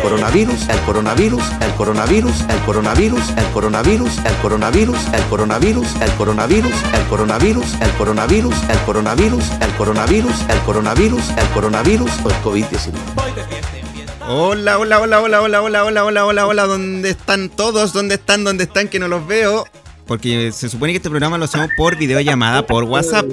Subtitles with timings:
[0.00, 6.10] El coronavirus, el coronavirus, el coronavirus, el coronavirus, el coronavirus, el coronavirus, el coronavirus, el
[6.16, 12.34] coronavirus, el coronavirus, el coronavirus, el coronavirus, el coronavirus, el coronavirus, el coronavirus o el
[12.36, 12.94] COVID-19.
[14.26, 17.92] Hola, hola, hola, hola, hola, hola, hola, hola, hola, hola, ¿dónde están todos?
[17.92, 18.42] ¿Dónde están?
[18.42, 18.88] ¿Dónde están?
[18.88, 19.66] Que no los veo.
[20.10, 23.26] Porque se supone que este programa lo hacemos por videollamada, por WhatsApp.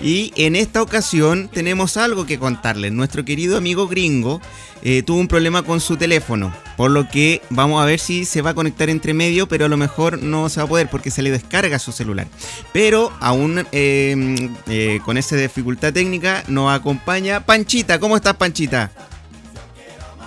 [0.00, 2.92] Y en esta ocasión tenemos algo que contarles.
[2.92, 4.40] Nuestro querido amigo gringo
[4.84, 6.54] eh, tuvo un problema con su teléfono.
[6.76, 9.68] Por lo que vamos a ver si se va a conectar entre medio, pero a
[9.68, 12.28] lo mejor no se va a poder porque se le descarga su celular.
[12.72, 17.98] Pero aún eh, eh, con esa dificultad técnica nos acompaña Panchita.
[17.98, 18.92] ¿Cómo estás, Panchita?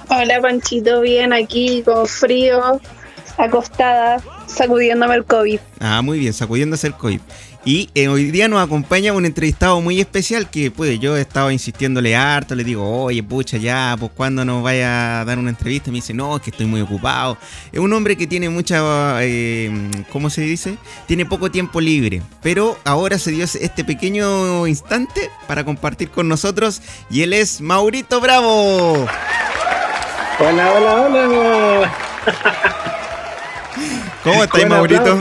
[0.09, 2.81] Hola Panchito, bien aquí con frío,
[3.37, 5.59] acostada, sacudiéndome el COVID.
[5.79, 7.19] Ah, muy bien, sacudiéndose el COVID.
[7.67, 11.49] Y eh, hoy día nos acompaña un entrevistado muy especial que pues yo he estado
[11.49, 15.89] insistiéndole harto, le digo, oye, pucha, ya, pues cuando nos vaya a dar una entrevista,
[15.89, 17.39] me dice, no, es que estoy muy ocupado.
[17.71, 19.71] Es un hombre que tiene mucha, eh,
[20.11, 20.77] ¿cómo se dice?
[21.07, 26.83] Tiene poco tiempo libre, pero ahora se dio este pequeño instante para compartir con nosotros
[27.09, 29.07] y él es Maurito Bravo.
[30.37, 31.91] Hola, hola, hola.
[34.23, 35.19] ¿Cómo estás, Con Maurito?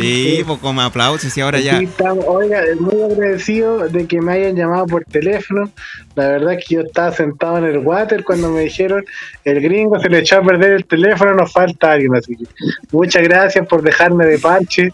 [0.00, 1.78] Sí, pues con aplausos y ahora ya.
[1.78, 2.24] Estamos.
[2.26, 5.70] Oiga, muy agradecido de que me hayan llamado por teléfono.
[6.14, 9.04] La verdad es que yo estaba sentado en el water cuando me dijeron
[9.44, 12.14] el gringo se le echó a perder el teléfono, nos falta alguien.
[12.14, 12.44] Así que
[12.92, 14.92] muchas gracias por dejarme de parche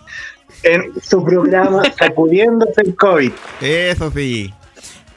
[0.63, 3.33] en su programa Sacudiéndose el COVID.
[3.61, 4.53] Eso sí.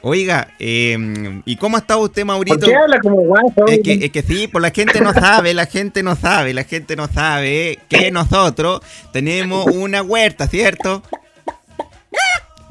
[0.08, 0.96] Oiga, eh,
[1.44, 2.64] ¿y cómo está usted, ¿Por Maurito?
[2.64, 3.66] qué habla como guapo?
[3.66, 6.62] Es que, es que sí, pues la gente no sabe, la gente no sabe, la
[6.62, 11.02] gente no sabe que nosotros tenemos una huerta, ¿cierto?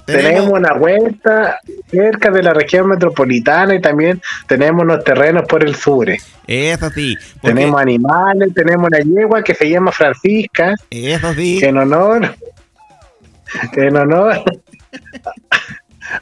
[0.05, 1.59] Tenemos una huerta
[1.91, 6.07] cerca de la región metropolitana y también tenemos unos terrenos por el sur.
[6.47, 7.17] Eso sí.
[7.41, 11.59] porque- Tenemos animales, tenemos una yegua que se llama Francisca, Eso sí.
[11.61, 12.33] en honor,
[13.73, 14.41] en honor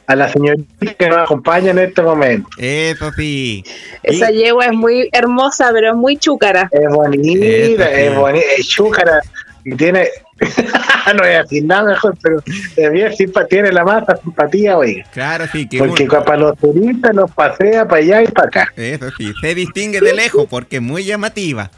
[0.06, 2.48] a la señorita que nos acompaña en este momento.
[2.58, 3.64] Eso sí.
[4.02, 6.68] Esa Y- yegua es muy hermosa, pero es muy chúcara.
[6.72, 9.20] Es bonita, es bonita, es chúcara
[9.64, 10.08] y tiene,
[11.14, 12.42] no voy a decir nada mejor, pero
[12.76, 13.12] es bien
[13.48, 15.04] tiene la masa simpatía, oiga.
[15.12, 18.72] Claro, sí, que Porque para los turistas nos pasea para allá y para acá.
[18.76, 21.70] Eso sí, se distingue de lejos porque es muy llamativa.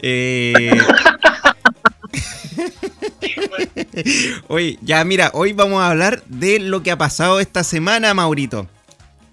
[0.00, 0.70] Eh...
[4.48, 8.66] Oye, ya mira, hoy vamos a hablar de lo que ha pasado esta semana, Maurito.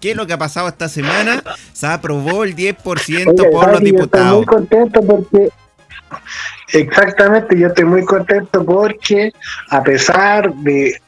[0.00, 1.42] ¿Qué es lo que ha pasado esta semana?
[1.72, 4.36] Se aprobó el 10% Oiga, por ¿sabe los yo Estoy diputados.
[4.36, 5.48] muy contento porque
[6.72, 9.32] exactamente yo estoy muy contento porque
[9.68, 11.00] a pesar de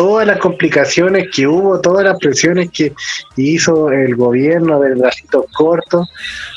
[0.00, 2.94] todas las complicaciones que hubo, todas las presiones que
[3.36, 6.06] hizo el gobierno del bracito corto,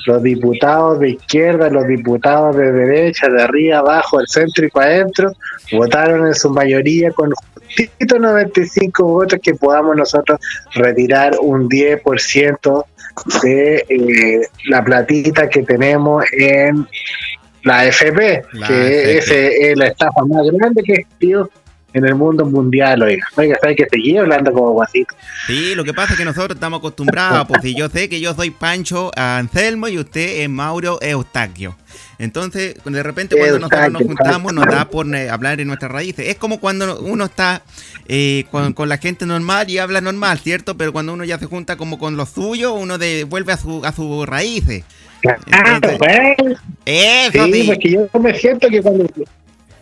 [0.05, 4.91] los diputados de izquierda, los diputados de derecha, de arriba, abajo, del centro y para
[4.91, 5.33] adentro,
[5.73, 7.31] votaron en su mayoría con
[7.65, 10.39] justito 95 votos que podamos nosotros
[10.75, 12.85] retirar un 10%
[13.43, 16.87] de eh, la platita que tenemos en
[17.63, 21.49] la FP, La que ese es la estafa más grande que existió
[21.93, 23.25] en el mundo mundial, oiga.
[23.35, 25.15] Oiga, ¿sabes que seguí hablando como guasito?
[25.47, 28.49] Sí, lo que pasa es que nosotros estamos acostumbrados, pues yo sé que yo soy
[28.49, 31.75] Pancho Anselmo y usted es Mauro Eustaquio.
[32.17, 36.27] Entonces, de repente cuando nosotros nos juntamos nos da por eh, hablar en nuestras raíces.
[36.27, 37.63] Es como cuando uno está
[38.07, 40.77] eh, con, con la gente normal y habla normal, ¿cierto?
[40.77, 43.83] Pero cuando uno ya se junta como con lo suyo, uno de, vuelve a, su,
[43.85, 44.83] a sus raíces.
[45.51, 45.97] Ah, pues,
[46.85, 47.63] Eso sí, sí.
[47.67, 49.05] porque yo me siento que cuando,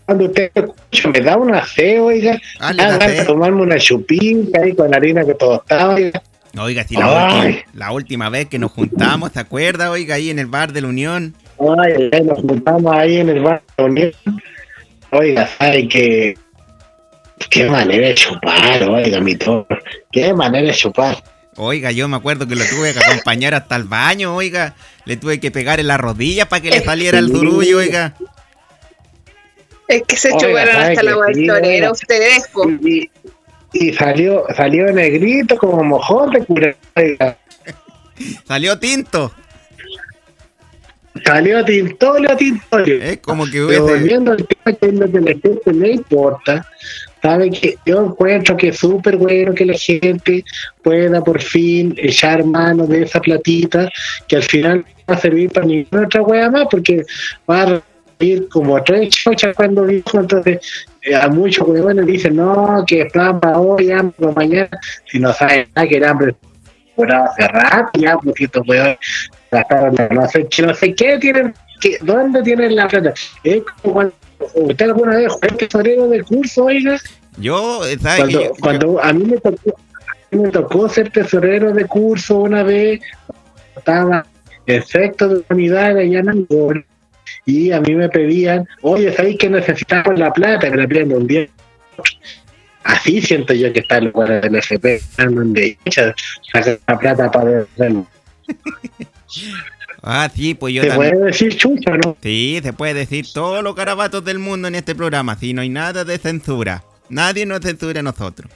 [0.06, 3.26] cuando usted escucha me da un aseo, oiga, Ah, le da sed.
[3.28, 6.22] tomarme una chupita ahí con la harina que todo estaba, oiga.
[6.60, 9.90] Oiga, si la, última, la última vez que nos juntamos, ¿se acuerda?
[9.90, 11.34] Oiga, ahí en el bar de la Unión.
[11.60, 14.12] Ay, ay, nos juntamos ahí en el bar de la Unión.
[15.12, 16.38] Oiga, sabe que
[17.50, 19.66] qué manera de chupar, oiga, mi toro.
[20.12, 21.24] Qué manera de chupar.
[21.56, 24.76] Oiga, yo me acuerdo que lo tuve que acompañar hasta el baño, oiga.
[25.06, 28.14] Le tuve que pegar en la rodilla para que le saliera el zurullo, oiga.
[29.96, 31.92] Es que se chuparon ¿sabe hasta la sí, guaytorera, oiga?
[31.92, 32.70] ustedes, po.
[32.70, 33.10] Y,
[33.74, 36.76] y salió, salió negrito como mojón de.
[38.48, 39.32] Salió tinto.
[41.26, 42.96] Salió Tintolio, Tintolio.
[43.04, 43.82] Es como que Pero hubiese.
[43.82, 46.66] volviendo al tema que es lo que a la gente le importa,
[47.22, 50.44] sabe que yo encuentro que es súper bueno que la gente
[50.82, 53.90] pueda por fin echar mano de esa platita
[54.28, 57.04] que al final no va a servir para ninguna otra wea más porque
[57.50, 57.82] va a
[58.24, 60.60] ir como tres chochas cuando dijo entonces
[61.02, 64.70] eh, a muchos huevones dicen no que es plan para hoy hambre para mañana
[65.06, 66.36] si no saben nada que era hambre
[66.96, 68.66] por hace rato ya porque estos
[69.52, 73.14] gastaron la- no sé, que no sé qué tienen que, ¿dónde tienen la plata?
[73.44, 74.14] Es como cuando
[74.56, 76.98] usted alguna vez fue tesorero de curso, oiga,
[77.38, 79.80] Yo, eh, cuando, yo- a mí me tocó,
[80.32, 83.02] me tocó ser tesorero de curso una vez,
[83.76, 84.26] estaba
[84.68, 86.30] en sexto de unidad allá en
[87.46, 90.70] y a mí me pedían, oye, ¿sabéis que necesitamos la plata?
[90.70, 91.48] Me la piden de un día.
[92.84, 96.16] Así siento yo que está el lugar del FP, donde echa,
[96.52, 98.08] saca la plata para verlo.
[100.04, 101.12] Ah, sí, pues yo ¿Se también.
[101.12, 102.18] puede decir chucha, no?
[102.24, 105.38] Sí, se puede decir todos los carabatos del mundo en este programa.
[105.40, 106.84] Sí, no hay nada de censura.
[107.10, 108.52] Nadie nos censura a nosotros.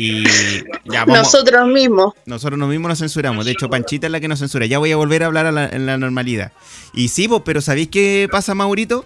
[0.00, 0.22] Y
[0.84, 1.18] ya vamos.
[1.18, 2.14] Nosotros mismos.
[2.24, 3.44] Nosotros mismos nos censuramos.
[3.44, 4.64] De hecho, Panchita es la que nos censura.
[4.66, 6.52] Ya voy a volver a hablar a la- en la normalidad.
[6.94, 9.04] Y sí, vos, pero ¿sabéis qué pasa, Maurito?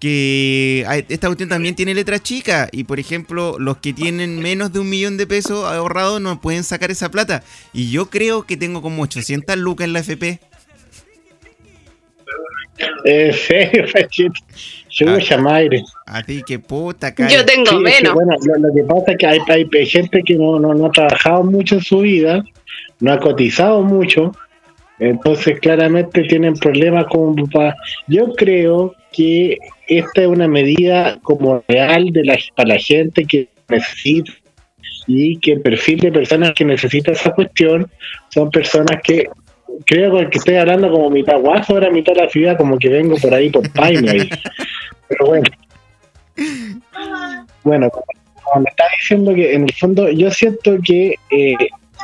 [0.00, 2.68] Que hay- esta cuestión también tiene letra chica.
[2.72, 6.64] Y por ejemplo, los que tienen menos de un millón de pesos ahorrados no pueden
[6.64, 7.44] sacar esa plata.
[7.72, 10.40] Y yo creo que tengo como 800 lucas en la FP.
[13.04, 14.32] En serio, Pachito.
[14.88, 15.82] Chucha, madre.
[16.06, 17.30] Así que puta, cara.
[17.30, 18.14] Yo tengo Sí, es que, menos.
[18.14, 20.90] bueno, lo, lo que pasa es que hay, hay- gente que no, no, no ha
[20.90, 22.44] trabajado mucho en su vida,
[23.00, 24.32] no ha cotizado mucho,
[24.98, 27.74] entonces claramente tienen problemas con pa-
[28.06, 29.56] Yo creo que
[29.88, 34.32] esta es una medida como real de la, para la gente que necesita
[35.06, 37.90] y que el perfil de personas que necesita esa cuestión
[38.28, 39.28] son personas que
[39.86, 43.34] creo que estoy hablando como mitad guaso, ahora mitad la ciudad, como que vengo por
[43.34, 44.28] ahí por Paine.
[45.08, 45.44] Pero bueno.
[47.64, 51.54] Bueno, como me estaba diciendo que en el fondo yo siento que eh,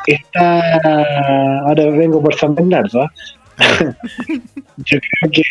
[0.06, 3.12] esta ahora vengo por San Bernardo ¿ah?
[4.84, 5.42] yo creo que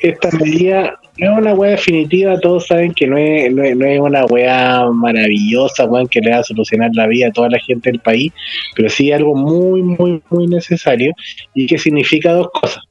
[0.00, 3.86] esta medida no es una weá definitiva todos saben que no es, no es, no
[3.86, 7.58] es una weá maravillosa weón, que le va a solucionar la vida a toda la
[7.58, 8.32] gente del país
[8.74, 11.12] pero sí algo muy muy muy necesario
[11.54, 12.82] y que significa dos cosas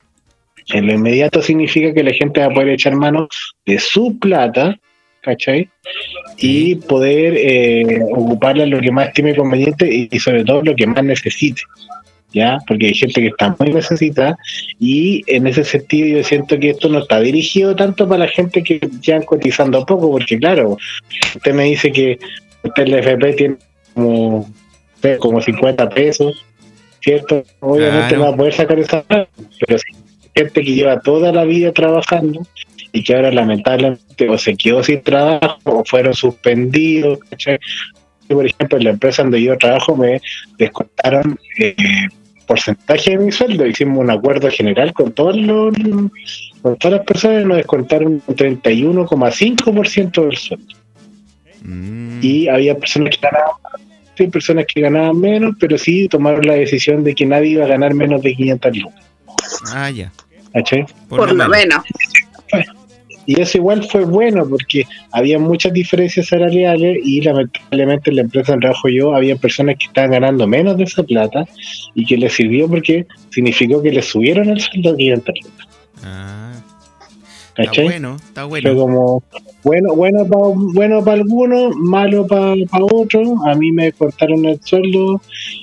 [0.74, 3.28] en lo inmediato significa que la gente va a poder echar mano
[3.66, 4.78] de su plata
[5.22, 5.70] ¿cachai?
[6.38, 10.76] y poder eh, ocuparla en lo que más estime conveniente y, y sobre todo lo
[10.76, 11.64] que más necesite.
[12.36, 12.58] ¿Ya?
[12.68, 14.38] Porque hay gente que está muy necesitada
[14.78, 18.62] y en ese sentido yo siento que esto no está dirigido tanto para la gente
[18.62, 20.76] que ya cotizando poco, porque claro,
[21.34, 22.20] usted me dice que
[22.62, 23.56] usted el FP tiene
[23.94, 24.54] como,
[25.20, 26.46] como 50 pesos,
[27.00, 27.42] ¿cierto?
[27.62, 28.18] Obviamente Claro.
[28.18, 30.04] no va a poder sacar esa pero si hay
[30.36, 32.46] gente que lleva toda la vida trabajando
[32.92, 37.20] y que ahora lamentablemente o se quedó sin trabajo o fueron suspendidos.
[38.28, 40.20] Por ejemplo, en la empresa donde yo trabajo me
[40.58, 41.76] descontaron eh,
[42.46, 43.66] porcentaje de mi sueldo.
[43.66, 45.74] Hicimos un acuerdo general con todos los
[46.62, 50.76] con todas las personas y nos descontaron un 31,5% del sueldo.
[51.62, 53.56] Mm, Y había personas que ganaban
[54.18, 57.68] sí, personas que ganaban menos, pero sí tomaron la decisión de que nadie iba a
[57.68, 59.04] ganar menos de 500 lucas.
[59.74, 60.12] Ah, ya.
[61.10, 61.84] Por lo menos.
[63.26, 68.52] Y eso igual fue bueno porque había muchas diferencias salariales y lamentablemente en la empresa
[68.52, 71.46] donde trabajo yo había personas que estaban ganando menos de esa plata
[71.96, 75.68] y que les sirvió porque significó que les subieron el sueldo 500 lucas,
[76.04, 76.52] Ah,
[77.50, 77.86] está ¿cachai?
[77.86, 78.76] bueno, está Fue bueno.
[78.76, 79.24] como
[79.64, 82.54] bueno bueno para bueno para algunos, malo para
[82.92, 83.30] otros.
[83.48, 85.22] A mí me cortaron el sueldo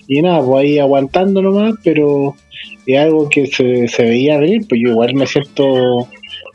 [0.09, 2.35] y nada, pues ahí aguantando nomás, pero
[2.87, 4.67] es algo que se, se veía venir.
[4.69, 6.09] Pues yo igual me siento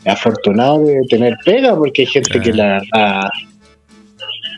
[0.05, 3.29] afortunado de tener pega porque hay gente que la verdad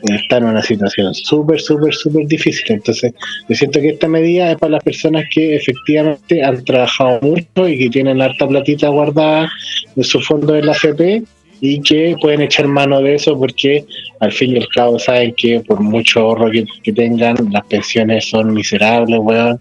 [0.03, 2.65] está en una situación súper, súper, súper difícil.
[2.69, 3.13] Entonces,
[3.48, 7.77] yo siento que esta medida es para las personas que efectivamente han trabajado mucho y
[7.77, 9.51] que tienen harta platita guardada
[9.96, 11.24] en su fondo de la FP
[11.61, 13.85] y que pueden echar mano de eso porque
[14.19, 18.29] al fin y al cabo saben que por mucho ahorro que, que tengan, las pensiones
[18.29, 19.59] son miserables, weón,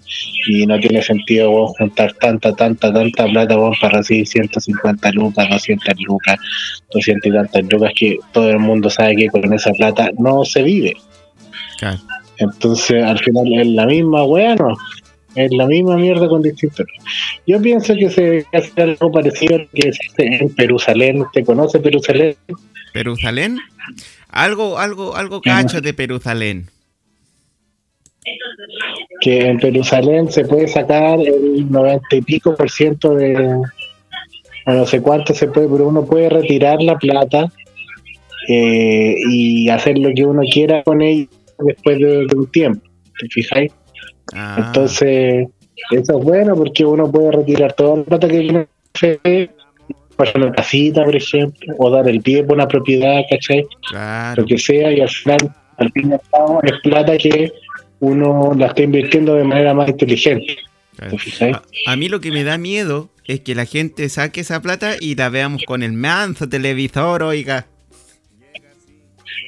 [0.49, 5.49] y no tiene sentido weón, juntar tanta, tanta, tanta plata weón, para recibir 150 lucas,
[5.51, 6.39] 200 lucas,
[6.93, 10.63] 200 y tantas lucas que todo el mundo sabe que con esa plata no se
[10.63, 10.95] vive.
[12.39, 14.77] Entonces, al final es la misma weá, ¿no?
[15.39, 16.87] Es la misma mierda con distintos.
[17.47, 21.23] Yo pienso que se debe hacer algo parecido a lo que hace en Perusalén.
[21.23, 22.35] ¿Usted conoce Perusalén?
[22.93, 23.59] ¿Perusalén?
[24.29, 26.67] Algo, algo, algo cacho de Perusalén.
[29.21, 33.57] que en Jerusalén se puede sacar el noventa y pico por ciento de,
[34.67, 37.51] no sé cuánto se puede, pero uno puede retirar la plata
[38.49, 41.27] eh, y hacer lo que uno quiera con ella
[41.59, 42.87] después de, de un tiempo,
[43.19, 43.73] ¿te fijáis?
[44.35, 45.49] Ah, Entonces,
[45.91, 49.51] eso es bueno porque uno puede retirar toda la plata que tiene fe,
[50.17, 53.65] para una casita, por ejemplo, o dar el pie por una propiedad, ¿cachai?
[53.89, 54.43] claro.
[54.43, 55.39] Lo que sea, y al final,
[55.77, 57.53] al fin y al cabo, es plata que
[58.01, 60.57] uno la está invirtiendo de manera más inteligente.
[61.01, 64.97] A, a mí lo que me da miedo es que la gente saque esa plata
[64.99, 67.67] y la veamos con el manso televisor, oiga.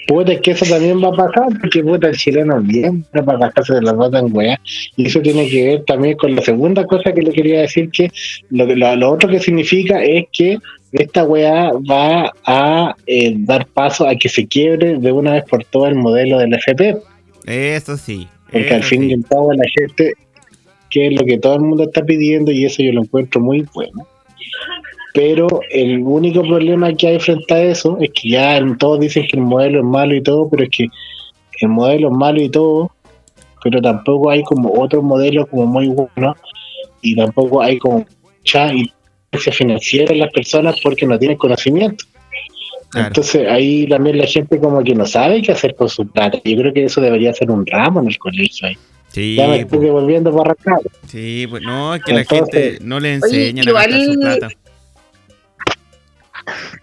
[0.06, 3.74] Puta, es que eso también va a pasar, porque puta, el chileno bien para gastarse
[3.74, 4.60] de la plata en weá.
[4.96, 8.10] Y eso tiene que ver también con la segunda cosa que le quería decir, que
[8.50, 10.58] lo, lo, lo otro que significa es que
[10.92, 15.64] esta weá va a eh, dar paso a que se quiebre de una vez por
[15.64, 16.96] todas el modelo del FP.
[17.46, 18.26] Eso sí.
[18.50, 20.12] Porque al fin y al cabo la gente,
[20.90, 23.64] que es lo que todo el mundo está pidiendo, y eso yo lo encuentro muy
[23.72, 24.06] bueno.
[25.12, 29.36] Pero el único problema que hay frente a eso es que ya todos dicen que
[29.36, 30.86] el modelo es malo y todo, pero es que
[31.60, 32.90] el modelo es malo y todo,
[33.62, 36.36] pero tampoco hay como otro modelo como muy bueno,
[37.02, 38.06] y tampoco hay como
[38.38, 42.04] mucha inteligencia financiera en las personas porque no tienen conocimiento.
[42.90, 43.08] Claro.
[43.08, 46.40] Entonces ahí también la gente como que no sabe qué hacer con su plata.
[46.44, 48.66] Yo creo que eso debería ser un ramo en el colegio.
[48.68, 48.76] ahí.
[49.08, 50.76] Sí, Ya me pues, estoy volviendo para acá.
[51.06, 54.38] sí, pues no, es que la gente no le Oye, enseñan a gastar su igual-
[54.38, 54.54] plata.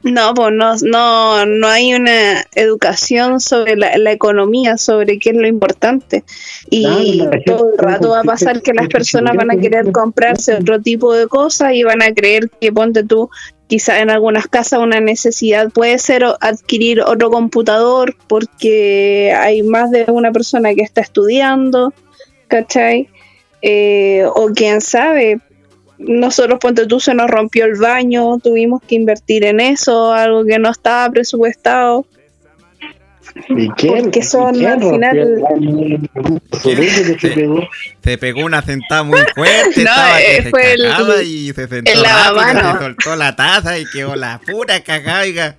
[0.03, 5.35] No, pues no, no, no hay una educación sobre la, la economía, sobre qué es
[5.35, 6.23] lo importante.
[6.69, 10.55] Y Claro, todo el rato va a pasar que las personas van a querer comprarse
[10.55, 13.29] otro tipo de cosas y van a creer que, ponte tú,
[13.67, 20.05] quizá en algunas casas una necesidad puede ser adquirir otro computador porque hay más de
[20.07, 21.93] una persona que está estudiando,
[22.47, 23.09] ¿cachai?
[23.61, 25.39] Eh, o quién sabe,
[25.99, 30.59] nosotros, ponte tú, se nos rompió el baño, tuvimos que invertir en eso, algo que
[30.59, 32.05] no estaba presupuestado.
[33.49, 34.03] ¿Y quién?
[34.05, 35.41] Porque son, ¿Y quién al final-
[37.19, 37.59] se pegó.
[38.03, 41.67] Se pegó una sentada muy fuerte, No, estaba que eh, se fue el- y se
[41.67, 42.71] sentó el rápido, lavamano.
[42.73, 45.55] se soltó la taza y quedó la pura cagada, oiga.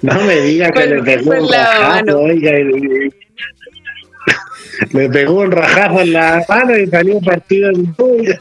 [0.00, 2.18] No me diga que le pegó fue un la rajazo, mano.
[2.20, 2.50] oiga.
[2.58, 3.10] y-
[4.92, 8.40] Le pegó un rajazo en la mano y salió partido en tuya.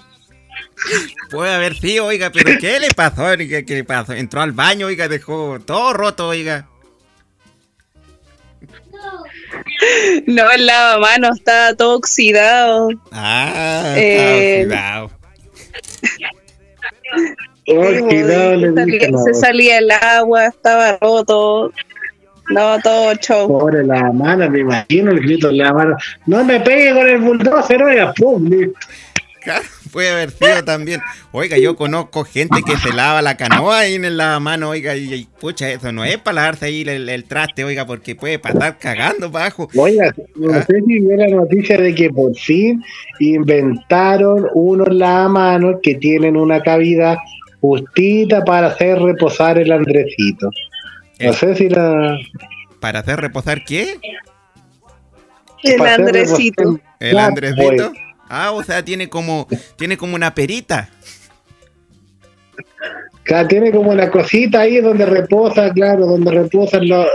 [1.29, 3.23] Puede haber sido, oiga, pero ¿qué le pasó?
[3.23, 3.61] oiga?
[3.63, 4.13] ¿Qué le pasó?
[4.13, 6.67] Entró al baño, oiga, dejó todo roto, oiga.
[10.27, 12.89] No, el lavamanos estaba todo oxidado.
[13.11, 15.21] Ah, Eh, estaba oxidado.
[17.67, 21.71] Oh, Sí, cuidado, le se salía el agua, estaba roto.
[22.51, 23.47] No, todo show.
[23.47, 25.95] Pobre la mano, me imagino el grito en la mano.
[26.25, 28.49] No me pegue con el bulldozer, oiga, pum.
[29.43, 31.01] Claro, puede haber sido también.
[31.31, 35.11] Oiga, yo conozco gente que se lava la canoa ahí en el lavamano, oiga, y,
[35.11, 38.77] y, pucha, eso no es para lavarse ahí el, el traste, oiga, porque puede pasar
[38.77, 39.67] cagando bajo.
[39.75, 40.61] Oiga, no Ah.
[40.61, 42.83] sé si vio la noticia de que por fin
[43.19, 47.17] inventaron unos lavamanos que tienen una cavidad
[47.61, 50.49] justita para hacer reposar el Andresito.
[51.21, 51.33] No Eh.
[51.33, 52.17] sé si la...
[52.79, 53.99] ¿Para hacer reposar qué?
[55.63, 56.79] El Andresito.
[56.99, 57.67] ¿El Claro, Andresito?
[57.69, 57.91] oiga.
[58.29, 60.89] Ah, o sea, tiene como, tiene como una perita.
[63.23, 67.07] Claro, tiene como una cosita ahí donde reposa, claro, donde reposan los,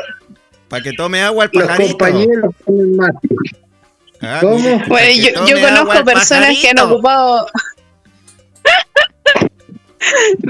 [0.68, 1.98] Para que tome agua el los pajarito.
[1.98, 3.28] compañeros con el mate.
[4.22, 7.46] Ah, que yo, conozco personas que han ocupado.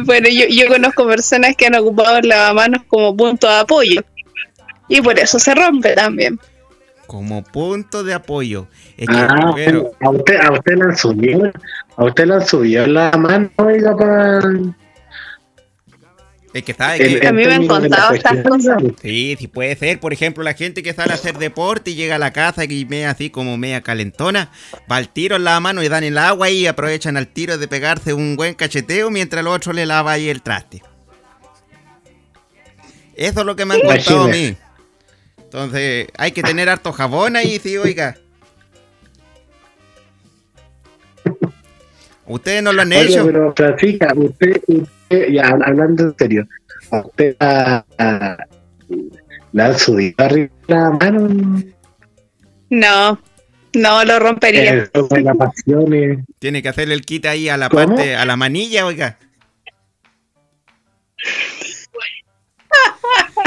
[0.04, 4.02] Bueno, yo, yo conozco personas que han ocupado el lavamanos como punto de apoyo.
[4.88, 6.38] Y por eso se rompe también.
[7.06, 8.66] Como punto de apoyo.
[8.96, 11.52] Es que, Ah, pero, a usted, a usted le han subido,
[11.96, 14.40] a usted le han subido la mano, oiga, para...
[16.58, 16.74] es que
[17.20, 17.26] que...
[17.26, 18.82] A mí me han contado estas cosas.
[19.02, 20.00] Sí, sí puede ser.
[20.00, 22.84] Por ejemplo, la gente que sale a hacer deporte y llega a la casa y
[22.84, 24.50] media así como media calentona,
[24.90, 27.68] va al tiro en la mano y dan el agua y aprovechan al tiro de
[27.68, 30.82] pegarse un buen cacheteo mientras el otro le lava ahí el traste.
[33.14, 34.56] Eso es lo que me han contado a mí.
[35.38, 38.16] Entonces, hay que tener harto jabón ahí, sí, oiga.
[42.26, 43.24] Ustedes no lo han Oiga, hecho.
[43.26, 46.46] pero Francisca, usted, usted, ya hablando en serio,
[46.90, 48.36] a usted a, a-
[49.52, 51.28] le han subido arriba la mano
[52.70, 53.20] No,
[53.74, 54.74] no lo rompería.
[54.74, 56.24] la eh.
[56.38, 57.86] Tiene que hacerle el kit ahí a la ¿Cómo?
[57.86, 59.18] parte, a la manilla, oiga.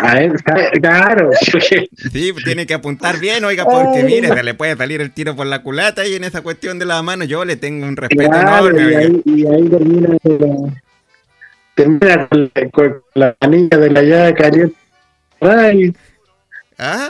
[0.01, 0.31] A ver,
[0.81, 1.29] claro.
[2.11, 5.45] Sí, tiene que apuntar bien, oiga, porque mire, se le puede salir el tiro por
[5.45, 8.69] la culata y en esa cuestión de la mano yo le tengo un respeto Claro,
[8.69, 8.91] enorme.
[8.91, 10.81] y ahí, y ahí termina, la-
[11.79, 14.75] termina con, la, con la manilla de la llave caliente.
[15.39, 15.93] Ay,
[16.77, 17.09] ¿Ah?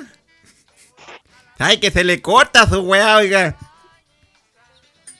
[1.57, 3.55] Ay, que se le corta su weá, oiga.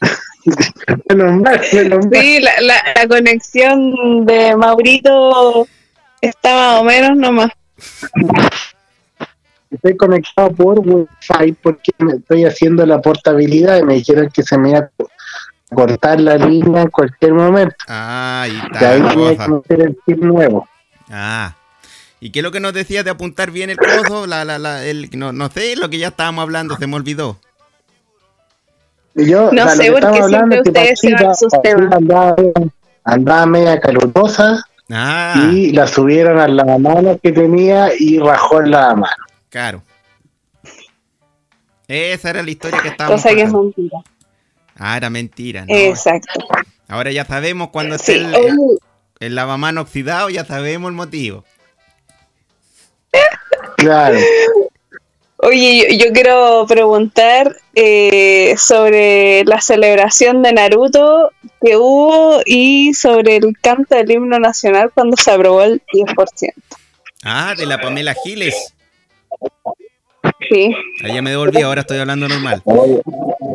[1.09, 2.21] menos mal, menos mal.
[2.21, 5.67] Sí, la, la, la conexión de Maurito
[6.21, 7.49] está más o menos nomás.
[9.71, 14.57] Estoy conectado por Wi-Fi porque me estoy haciendo la portabilidad y me dijeron que se
[14.57, 14.89] me iba a
[15.73, 17.75] cortar la línea en cualquier momento.
[17.87, 20.67] Ah, Y está ahí la tuve que meter el chip nuevo.
[21.09, 21.55] Ah.
[22.19, 24.27] ¿Y qué es lo que nos decías de apuntar bien el coso?
[24.27, 27.39] La, la, la, el, no, no sé, lo que ya estábamos hablando, se me olvidó.
[29.15, 31.93] Yo, No o sea, sé, porque siempre ustedes se van a sus temas.
[31.93, 32.35] Andaba,
[33.03, 39.09] andaba media calurosa Ah, y la subieron al lavamanos que tenía y rajó el lavamanos.
[39.49, 39.83] claro.
[41.87, 43.97] Esa era la historia que estábamos Cosa que es mentira.
[44.79, 45.75] Ah, era mentira, ¿no?
[45.75, 46.39] Exacto.
[46.87, 48.53] Ahora ya sabemos cuando está Sí, el, oye,
[49.19, 51.43] el lavamano oxidado, ya sabemos el motivo.
[53.77, 54.17] Claro.
[55.37, 61.31] Oye, yo, yo quiero preguntar eh, sobre la celebración de Naruto
[61.61, 66.53] que hubo y sobre el canto del himno nacional cuando se aprobó el 10%.
[67.23, 68.73] Ah, de la Pamela Giles.
[70.49, 70.73] Sí,
[71.03, 72.63] Ahí me devolví, ahora estoy hablando normal.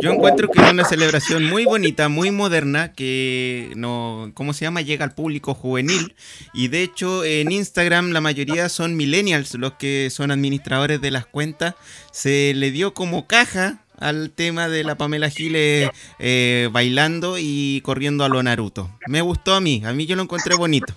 [0.01, 4.83] Yo encuentro que es una celebración muy bonita, muy moderna, que no, ¿cómo se llama?
[4.83, 6.15] Llega al público juvenil.
[6.53, 11.27] Y de hecho, en Instagram la mayoría son millennials, los que son administradores de las
[11.27, 11.75] cuentas.
[12.13, 18.25] Se le dio como caja al tema de la Pamela Giles eh, bailando y corriendo
[18.25, 18.91] a lo Naruto.
[19.07, 20.95] Me gustó a mí, a mí yo lo encontré bonito.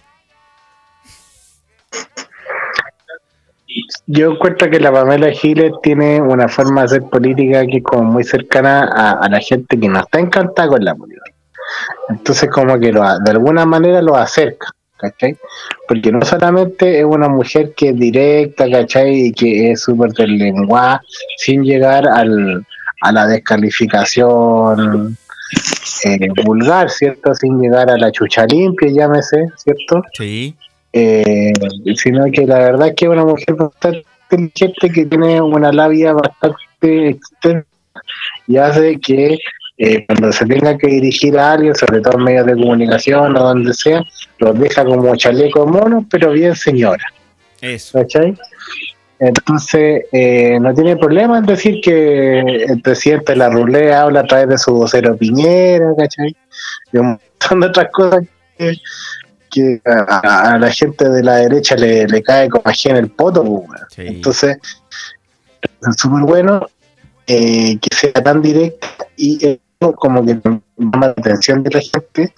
[4.10, 8.04] Yo encuentro que la Pamela Giles tiene una forma de hacer política que es como
[8.04, 8.86] muy cercana
[9.22, 11.26] a, la gente que no está encantada con la política.
[12.08, 15.36] Entonces como que lo, de alguna manera lo acerca, ¿cachai?
[15.90, 19.28] Porque no solamente es una mujer que es directa, ¿cachai?
[19.28, 21.06] Y que es súper del lenguaje,
[21.36, 22.66] sin llegar al,
[23.02, 25.18] a la descalificación
[26.06, 27.36] eh, vulgar, ¿cierto?
[27.36, 30.02] Sin llegar a la chucha limpia, llámese, ¿cierto?
[30.14, 30.56] Sí,
[30.98, 31.54] eh,
[31.96, 36.14] sino que la verdad es que es una mujer bastante inteligente que tiene una labia
[36.14, 37.68] bastante extensa
[38.48, 39.38] y hace que
[39.78, 43.40] eh, cuando se tenga que dirigir a alguien, sobre todo en medios de comunicación o
[43.44, 44.04] donde sea,
[44.40, 47.06] los deja como chaleco mono, pero bien señora,
[47.62, 48.00] eso.
[48.00, 48.36] ¿cachai?
[49.20, 54.26] Entonces, eh, no tiene problema en decir que el presidente de la rulea habla a
[54.26, 56.36] través de su vocero Piñera, ¿cachai?
[56.92, 58.26] Y un montón de otras cosas
[58.58, 58.76] que,
[59.50, 63.10] que a, a la gente de la derecha le, le cae como ají en el
[63.10, 63.82] poto, pues.
[63.96, 64.04] Sí.
[64.06, 64.58] Entonces,
[65.62, 66.68] es súper bueno
[67.28, 72.34] eh, que sea tan directa y eh, como que llama la atención de la gente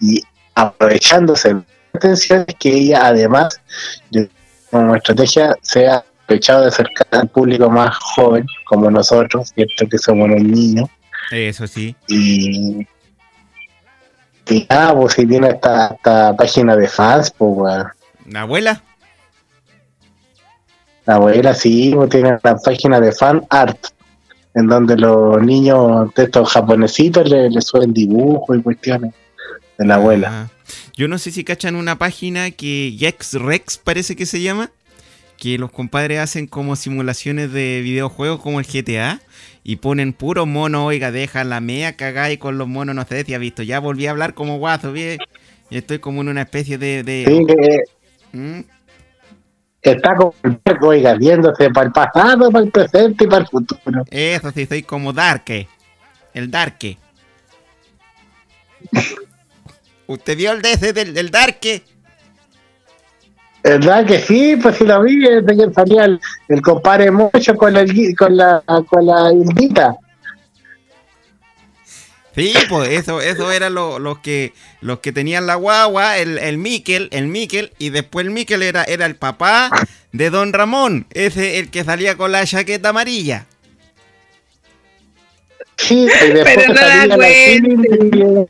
[0.00, 0.22] y
[0.54, 3.60] aprovechándose de la atención es que ella además
[4.10, 4.28] de,
[4.70, 10.28] como estrategia sea aprovechado de acercar al público más joven como nosotros, cierto que somos
[10.28, 10.88] los niños
[11.30, 11.94] Eso sí.
[12.08, 12.86] y
[14.48, 17.86] y nada, pues si tiene esta, esta página de fans, pues weón.
[18.26, 18.82] ¿La abuela?
[21.06, 23.78] La abuela sí, pues, tiene una página de fan art,
[24.54, 29.12] en donde los niños de estos japonesitos le, le suben dibujos y cuestiones
[29.78, 30.28] de la abuela.
[30.30, 30.50] Ah,
[30.96, 34.70] Yo no sé si cachan una página que Jax Rex parece que se llama.
[35.38, 39.20] Que los compadres hacen como simulaciones de videojuegos como el GTA.
[39.64, 43.24] Y ponen puro mono, oiga, deja la mea cagada y con los monos, no sé
[43.24, 43.62] si ha visto.
[43.62, 45.18] Ya volví a hablar como guaso, bien.
[45.70, 47.02] Y estoy como en una especie de.
[47.04, 48.64] de- Sí, que ¿Mm?
[49.82, 53.48] está como el perro, oiga, viéndose para el pasado, para el presente y para el
[53.48, 54.04] futuro.
[54.10, 55.68] Eso sí, soy como Darke.
[56.34, 56.98] El Darke.
[60.06, 61.84] ¿Usted vio el ese del, del Darke?
[63.62, 64.56] ¿Verdad que sí?
[64.56, 67.84] Pues si lo vi, desde que salía el, el compadre Mocho con la,
[68.18, 69.96] con la, con la Hildita.
[72.34, 76.56] Sí, pues eso, eso era lo, los que los que tenían la guagua, el, el
[76.56, 79.70] Miquel, el Miquel, y después el Miquel era, era el papá
[80.12, 83.46] de Don Ramón, ese el que salía con la chaqueta amarilla.
[85.76, 88.46] Sí, y después Pero no salía la la la y, la-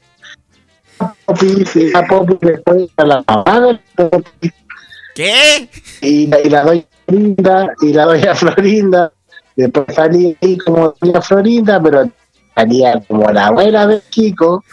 [6.01, 9.13] y la doña Florinda y la doña Florinda.
[9.57, 12.11] Después salía ahí como doña Florinda pero
[12.55, 14.65] salía como la abuela de Kiko.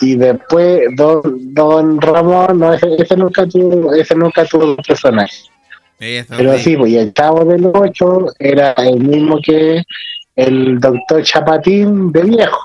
[0.00, 5.36] Y después don, don Ramón no ese, ese nunca tuvo ese nunca tuvo personaje.
[5.98, 9.82] Eso, Pero sí, pues y el chavo del 8 era el mismo que
[10.36, 12.60] el doctor Chapatín de viejo.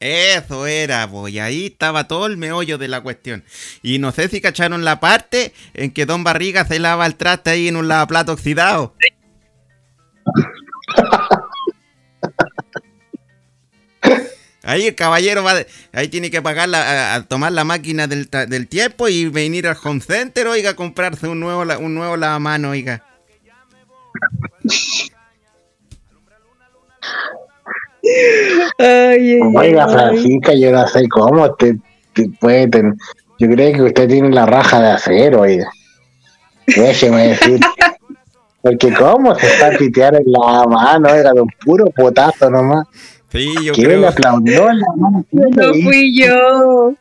[0.00, 3.44] Eso era, pues, ahí estaba todo el meollo de la cuestión.
[3.82, 7.50] Y no sé si cacharon la parte en que Don Barriga se lava el traste
[7.50, 8.94] ahí en un lavaplato oxidado.
[14.62, 15.54] Ahí el caballero va,
[15.92, 19.76] ahí tiene que pagar la, a, tomar la máquina del, del tiempo y venir al
[19.82, 23.04] home center, oiga, a comprarse un nuevo, un nuevo lavamano, oiga.
[28.78, 29.92] Ay, ay, Oiga, ay.
[29.92, 31.78] Francisca, yo no sé cómo te,
[32.12, 32.96] te puede ten-
[33.38, 35.70] Yo creo que usted tiene la raja de acero, oiga.
[36.66, 37.60] Déjeme decir.
[38.62, 42.86] Porque cómo se está a pitear en la mano, era de un puro potazo nomás.
[43.32, 44.08] Sí, yo ¿Quién le creo.
[44.08, 45.24] aplaudió en la mano?
[45.30, 45.88] ¿Quién No le hizo?
[45.88, 46.94] fui yo.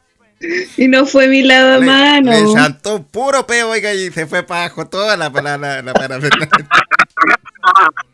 [0.77, 2.31] Y no fue mi lado Le, mano.
[2.31, 5.93] le un puro peo, oiga, y se fue para abajo toda la, la, la, la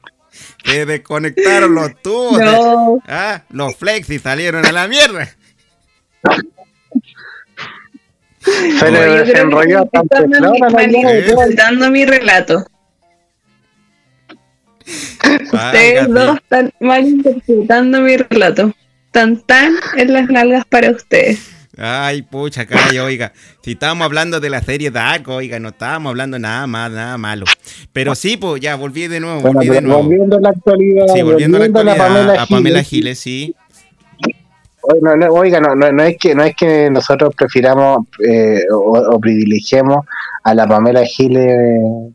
[0.65, 2.39] Se desconectaron los tubos.
[2.41, 3.01] No.
[3.07, 5.27] Ah, los flexis salieron a la mierda.
[8.39, 10.15] Se Yo le desenrolló tanto
[10.71, 12.65] malinterpretando mi- relato.
[15.51, 18.73] Ustedes dos están malinterpretando mi relato.
[19.11, 21.54] Tan tan en las nalgas para ustedes.
[21.77, 23.33] Ay, pucha, calla, oiga.
[23.61, 27.45] Si estábamos hablando de la serie Dark, oiga, no estábamos hablando nada más, nada malo.
[27.91, 30.03] Pero sí, pues ya volví de nuevo, Bueno, volví de nuevo.
[30.03, 32.87] volviendo a la actualidad, Sí, volviendo a la actualidad, Pamela a Pamela Giles.
[32.89, 33.55] Giles, sí.
[34.87, 38.61] Oye, no, no, oiga, no, no, no es que no es que nosotros prefiramos eh,
[38.71, 40.05] o, o privilegiemos
[40.43, 42.13] a la Pamela Giles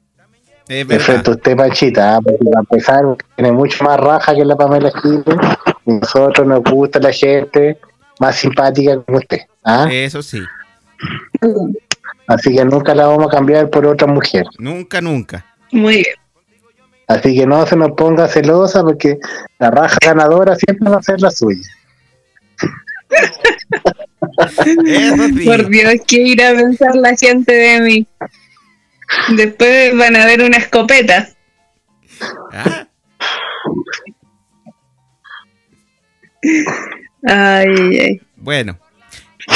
[0.68, 0.98] verdad.
[1.00, 2.20] frente a usted, Panchita, ¿ah?
[2.22, 3.02] porque a pesar
[3.34, 5.24] tiene mucho más raja que la Pamela Giles,
[5.84, 7.76] y nosotros nos gusta la gente
[8.20, 9.40] más simpática como usted.
[9.64, 9.88] ¿ah?
[9.90, 10.40] Eso sí.
[12.28, 14.44] Así que nunca la vamos a cambiar por otra mujer.
[14.58, 15.44] Nunca, nunca.
[15.72, 16.14] Muy bien.
[17.08, 19.18] Así que no se nos ponga celosa porque
[19.58, 21.68] la raja ganadora siempre va a ser la suya.
[24.86, 25.44] Eso sí.
[25.44, 28.06] Por Dios, ¿qué irá a pensar la gente de mí?
[29.34, 31.30] Después van a ver una escopeta.
[32.52, 32.86] Ah,
[37.24, 38.20] Ay, ay.
[38.36, 38.78] bueno.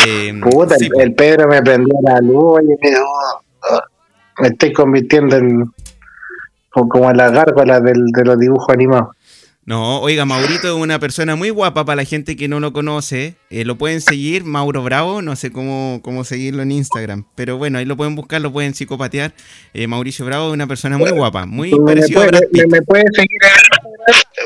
[0.07, 3.81] Eh, Puta, sí, el, el Pedro me prendió la luz oye, me, oh,
[4.41, 5.71] me estoy convirtiendo en
[6.71, 9.15] como como en la gárgola del, de los dibujos animados.
[9.67, 13.37] No, oiga, Maurito es una persona muy guapa para la gente que no lo conoce.
[13.49, 17.25] Eh, lo pueden seguir, Mauro Bravo, no sé cómo, cómo seguirlo en Instagram.
[17.35, 19.33] Pero bueno, ahí lo pueden buscar, lo pueden psicopatear.
[19.73, 22.67] Eh, Mauricio Bravo es una persona muy guapa, muy me, a Brad me, Pitt.
[22.71, 23.41] me puede seguir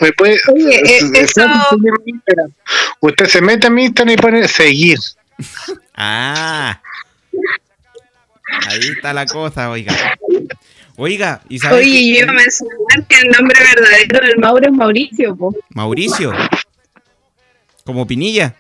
[0.01, 1.47] me puede Oye, eh, eso-
[3.01, 4.99] usted se mete a mi Instagram y pone seguir
[5.95, 6.81] Ah.
[8.69, 9.95] Ahí está la cosa, oiga.
[10.97, 14.73] Oiga, ¿y sabe Oye, yo iba a mencionar que el nombre verdadero del Mauro es
[14.73, 15.55] Mauricio, po.
[15.71, 16.33] Mauricio.
[17.85, 18.57] Como Pinilla.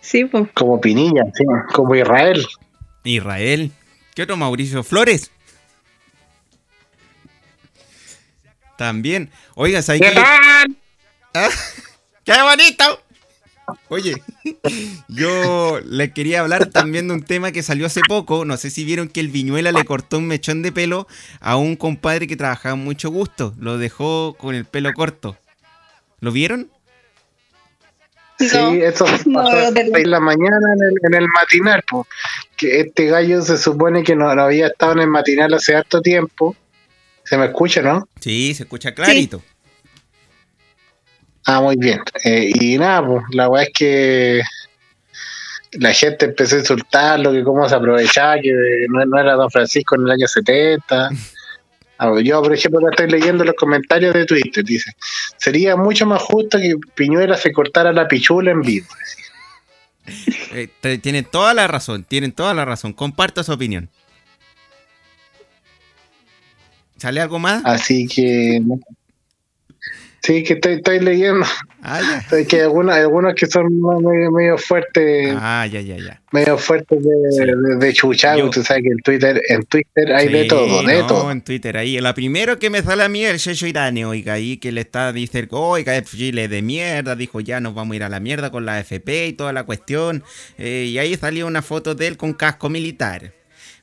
[0.00, 0.48] Sí, po.
[0.54, 2.44] como Pinilla sí, como Israel
[3.04, 3.70] Israel.
[4.14, 4.82] ¿Qué otro Mauricio?
[4.82, 5.30] Flores.
[8.82, 9.30] También.
[9.54, 10.76] Oiga, ¿sabes ¿Qué tal?
[11.34, 11.48] Ah,
[12.24, 13.00] ¡Qué bonito!
[13.88, 14.20] Oye,
[15.08, 18.44] yo le quería hablar también de un tema que salió hace poco.
[18.44, 21.06] No sé si vieron que el Viñuela le cortó un mechón de pelo
[21.40, 23.54] a un compadre que trabajaba mucho gusto.
[23.58, 25.38] Lo dejó con el pelo corto.
[26.20, 26.68] ¿Lo vieron?
[28.40, 32.06] No, Sí, eso pasó en la mañana en el, en el matinal, po,
[32.56, 36.02] que este gallo se supone que no, no había estado en el matinal hace harto
[36.02, 36.56] tiempo.
[37.24, 38.08] ¿Se me escucha, no?
[38.20, 39.42] Sí, se escucha clarito.
[41.46, 42.00] Ah, muy bien.
[42.24, 44.42] Eh, y nada, pues la weá es que
[45.72, 48.52] la gente empezó a insultarlo, que cómo se aprovechaba, que
[48.88, 51.10] no, no era Don Francisco en el año 70.
[51.98, 54.64] Ah, Yo, por ejemplo, estoy leyendo los comentarios de Twitter.
[54.64, 54.90] Dice,
[55.36, 58.86] sería mucho más justo que Piñuela se cortara la pichula en vivo.
[60.54, 62.92] Eh, tienen toda la razón, tienen toda la razón.
[62.92, 63.88] Comparto su opinión.
[67.02, 67.62] ¿Sale algo más?
[67.64, 68.62] Así que...
[70.24, 71.44] Sí, que estoy, estoy leyendo.
[71.82, 72.44] Ah, ya.
[72.48, 73.66] Que algunos, algunos que son
[74.04, 76.22] medio, medio fuertes, Ah, ya, ya, ya.
[76.30, 78.38] medio fuertes de, de, de chuchar.
[78.38, 81.32] Yo- Usted sabe que en Twitter, en Twitter hay de Sí, todo, de no, todo.
[81.32, 81.98] en Twitter ahí.
[82.00, 84.82] La primero que me sale a mí es el Checho Irane, oiga, ahí que le
[84.82, 88.20] está diciendo, oiga, es Chile de mierda, dijo ya nos vamos a ir a la
[88.20, 90.22] mierda con la FP y toda la cuestión.
[90.56, 93.32] Eh, y ahí salió una foto de él con casco militar.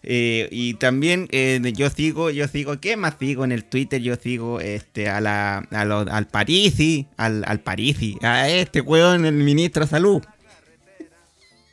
[0.01, 4.01] Eh, y también eh, yo sigo, yo sigo, ¿qué más sigo en el Twitter?
[4.01, 9.25] Yo sigo este a la, a lo- al Parisi, al, al Parisi, a este weón,
[9.25, 10.23] el ministro de salud.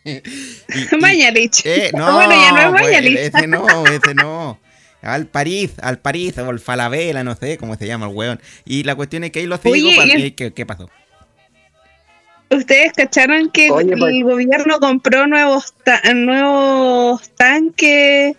[1.01, 1.63] Mañalich.
[1.65, 4.59] eh, no, bueno, ya no es pues, ese no, ese no.
[5.03, 8.41] Al París, al París, o el Falabella, no sé cómo se llama el weón.
[8.65, 10.91] Y la cuestión es que ahí Oye, digo, y el- ¿qué, ¿qué pasó?
[12.51, 18.37] ¿Ustedes cacharon que Oye, el pues- gobierno compró nuevos, ta- nuevos tanques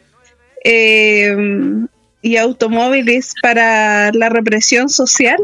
[0.64, 1.36] eh,
[2.22, 5.38] y automóviles para la represión social?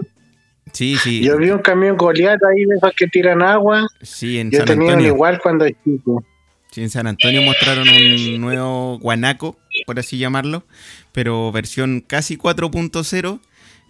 [0.71, 3.87] Sí, sí, Yo vi un camión Goliat ahí de esos que tiran agua.
[4.01, 5.13] sí, en Yo San tenía uno Antonio.
[5.13, 6.23] igual cuando chico.
[6.71, 10.63] Sí, en San Antonio mostraron un nuevo guanaco, por así llamarlo,
[11.11, 13.39] pero versión casi 4.0,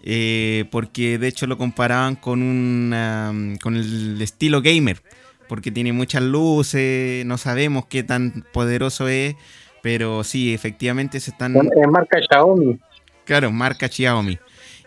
[0.06, 5.02] eh, porque de hecho lo comparaban con, una, con el estilo gamer,
[5.48, 9.34] porque tiene muchas luces, no sabemos qué tan poderoso es,
[9.82, 11.56] pero sí, efectivamente se están...
[11.56, 12.78] Es marca Xiaomi.
[13.24, 14.38] Claro, marca Xiaomi.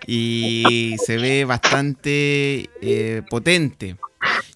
[0.06, 3.96] Y se ve bastante eh, potente.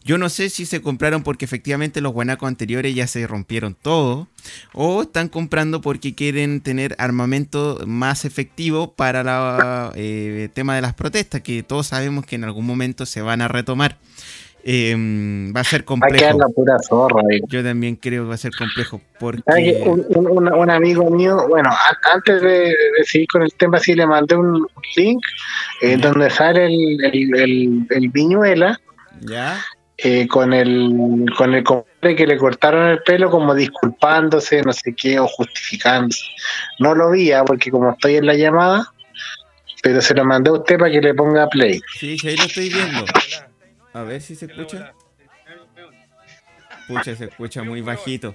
[0.03, 4.27] Yo no sé si se compraron porque efectivamente los guanacos anteriores ya se rompieron todo.
[4.73, 11.41] O están comprando porque quieren tener armamento más efectivo para el tema de las protestas.
[11.41, 13.97] Que todos sabemos que en algún momento se van a retomar.
[14.63, 14.95] Eh,
[15.55, 16.37] va a ser Va a quedar complejo.
[16.39, 17.21] la pura zorra.
[17.31, 17.39] ahí.
[17.47, 19.01] Yo también creo que va a ser complejo.
[19.19, 19.83] ¿Sabes Porque...
[19.85, 21.69] Un, un- un- un amigo mío, bueno,
[22.13, 25.19] antes de, de seguir con el tema, sí le mandé un link
[25.81, 28.79] eh, donde sale el, el, el- el Viñuela
[29.21, 29.59] ¿Ya?
[30.03, 34.95] Eh, con el con el compadre que le cortaron el pelo como disculpándose, no sé
[34.95, 36.25] qué, o justificándose.
[36.79, 38.91] No lo vi, ah, porque como estoy en la llamada,
[39.83, 41.79] pero se lo mandé a usted para que le ponga play.
[41.99, 43.05] Sí, sí, ahí lo estoy viendo.
[43.93, 44.93] A ver si se escucha.
[46.87, 48.33] Pucha, se escucha muy bajito.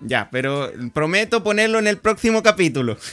[0.00, 2.98] Ya, pero prometo ponerlo en el próximo capítulo.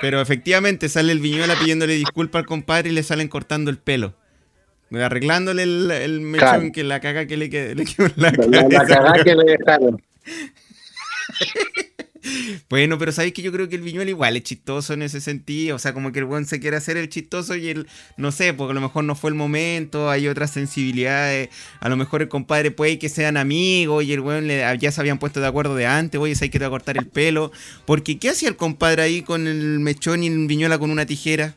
[0.00, 4.14] Pero efectivamente sale el viñuela pidiéndole disculpas al compadre y le salen cortando el pelo.
[4.92, 6.72] Arreglándole el, el mechón Claro.
[6.72, 7.74] que la caga que le quedó.
[7.74, 10.02] le quedó en la La, que le dejaron.
[12.70, 15.76] Bueno, pero sabéis que yo creo que el Viñuela igual es chistoso en ese sentido.
[15.76, 18.54] O sea, como que el buen se quiere hacer el chistoso y el, no sé,
[18.54, 21.50] porque a lo mejor no fue el momento, hay otras sensibilidades.
[21.80, 25.00] A lo mejor el compadre puede que sean amigos y el buen le, ya se
[25.00, 26.20] habían puesto de acuerdo de antes.
[26.20, 27.52] Oye, hay que te va a cortar el pelo.
[27.86, 31.54] Porque, ¿qué hacía el compadre ahí con el mechón y el Viñuela con una tijera?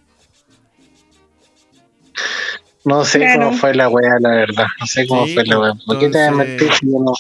[2.86, 3.48] No sé Claro.
[3.48, 4.66] cómo fue la weá, la verdad.
[4.80, 5.74] No sé cómo Sí, fue la weá.
[5.86, 7.14] ¿Por qué te vas a mentir si yo no,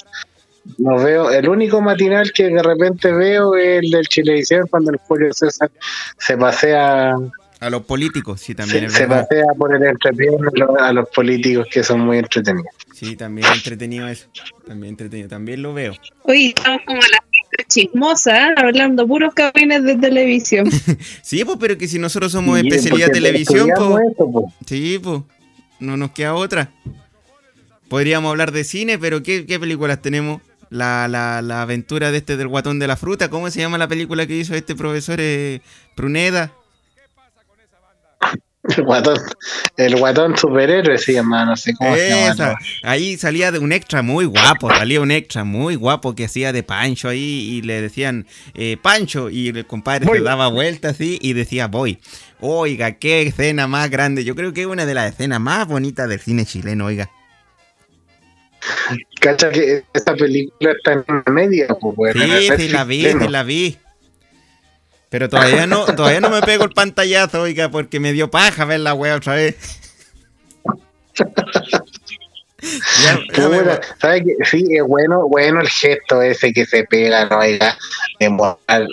[0.77, 1.31] no veo?
[1.31, 5.69] El único matinal que de repente veo es el del Chilevisión cuando el Julio César
[6.17, 7.13] se pasea,
[7.59, 9.27] A los políticos, sí, también se, es se verdad.
[9.29, 10.49] pasea por el entrepierno
[10.79, 12.67] a los- políticos que son muy entretenidos.
[12.93, 14.27] Sí, también entretenido eso.
[14.65, 15.93] También entretenido, también lo veo.
[16.23, 18.53] Oye, estamos como la gente chismosa, ¿eh?
[18.57, 20.67] hablando puros cabines de televisión.
[21.21, 24.03] Sí, pues, pero que si nosotros somos Y, especialidad televisión, pues.
[24.11, 24.45] esto, pues.
[24.65, 25.21] Sí, pues.
[25.79, 26.71] No nos queda otra.
[27.87, 30.41] Podríamos hablar de cine, pero ¿qué, qué películas tenemos?
[30.69, 33.29] La, la, la aventura de este del guatón de la fruta.
[33.29, 35.61] ¿Cómo se llama la película que hizo este profesor eh,
[35.95, 36.51] Pruneda?
[38.75, 39.17] El guatón,
[39.77, 42.55] el guatón superhéroe se llama, no sé cómo se llama.
[42.83, 46.63] Ahí salía de un extra muy guapo, salía un extra muy guapo que hacía de
[46.63, 50.17] Pancho ahí y le decían eh, Pancho y el compadre Voy.
[50.17, 51.99] se daba vuelta así y decía voy.
[52.41, 54.25] Oiga, qué escena más grande.
[54.25, 57.09] Yo creo que es una de las escenas más bonitas del cine chileno, oiga.
[59.19, 62.13] Cacha que esta película está en una media, pues.
[62.13, 63.77] Sí, sí, la vi, sí, la vi.
[65.09, 68.81] Pero todavía no, todavía no me pego el pantallazo, oiga, porque me dio paja ver
[68.81, 69.55] la wea otra vez.
[73.03, 74.35] Ya- ya me- Puta, ¿sabe qué?
[74.43, 77.37] Sí, es bueno, bueno el gesto ese que se pega, ¿no?
[77.39, 77.77] Oiga,
[78.19, 78.87] de mostrar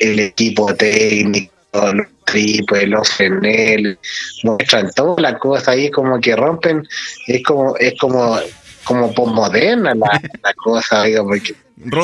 [0.00, 3.98] el equipo técnico, los triples, los frenel,
[4.42, 6.86] muestran todas las cosas ahí como que rompen,
[7.28, 8.36] es como, es como,
[8.84, 11.54] como posmoderna la, la cosa, oiga, porque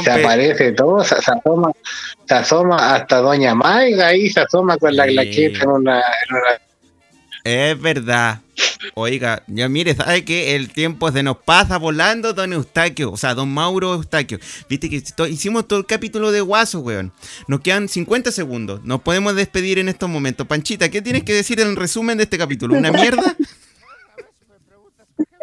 [0.03, 1.71] se aparece todo, se, se asoma,
[2.27, 5.12] se asoma hasta Doña Maiga ahí, se asoma con la Sí.
[5.12, 6.61] claqueta en una, en una
[7.45, 8.40] Es verdad.
[8.95, 13.11] Oiga, ya mire, ¿sabe que El tiempo se nos pasa volando, don Eustaquio.
[13.12, 14.38] O sea, don Mauro Eustaquio.
[14.69, 17.12] Viste que to- hicimos todo el capítulo de Guaso, weón.
[17.47, 18.83] Nos quedan 50 segundos.
[18.85, 20.47] Nos podemos despedir en estos momentos.
[20.47, 22.77] Panchita, ¿qué tienes que decir en resumen de este capítulo?
[22.77, 23.35] ¿Una mierda?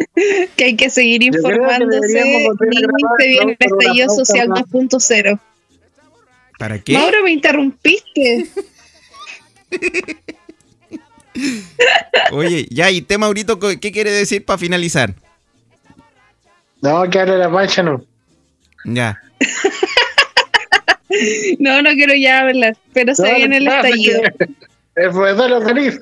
[0.56, 2.24] que hay que seguir informándose se
[3.28, 4.62] viene el estallido social más.
[4.62, 5.40] 2.0.
[6.58, 6.94] ¿Para qué?
[6.94, 8.48] Mauro, me interrumpiste.
[12.32, 15.14] Oye, ya, y tema Maurito, ¿qué quiere decir para finalizar?
[16.82, 18.04] No, que hable la pancha, no.
[18.86, 19.22] Ya.
[21.60, 24.22] No, no quiero ya hablar, pero se No, viene el estallido.
[24.96, 26.02] El profesor organiza.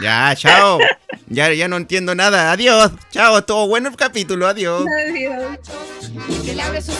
[0.00, 0.78] Ya, chao.
[1.26, 2.52] Ya, ya no entiendo nada.
[2.52, 2.92] Adiós.
[3.10, 4.46] Chao, estuvo bueno el capítulo.
[4.46, 4.84] Adiós.
[6.44, 6.98] Que le abre sus.